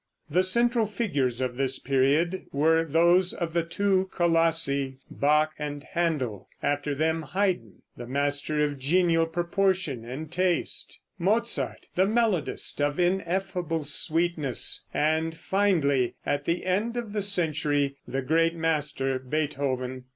The 0.31 0.41
central 0.41 0.87
figures 0.87 1.41
of 1.41 1.57
this 1.57 1.77
period 1.77 2.47
were 2.51 2.83
those 2.83 3.35
of 3.35 3.53
the 3.53 3.61
two 3.63 4.09
Colossi, 4.11 4.97
Bach 5.11 5.51
and 5.59 5.85
Händel; 5.93 6.47
after 6.63 6.95
them 6.95 7.21
Haydn, 7.21 7.83
the 7.95 8.07
master 8.07 8.63
of 8.63 8.79
genial 8.79 9.27
proportion 9.27 10.03
and 10.03 10.31
taste; 10.31 10.97
Mozart, 11.19 11.85
the 11.93 12.07
melodist 12.07 12.81
of 12.81 12.99
ineffable 12.99 13.83
sweetness, 13.83 14.87
and 14.91 15.37
finally 15.37 16.15
at 16.25 16.45
the 16.45 16.65
end 16.65 16.97
of 16.97 17.13
the 17.13 17.21
century, 17.21 17.97
the 18.07 18.23
great 18.23 18.55
master, 18.55 19.19
Beethoven. 19.19 20.05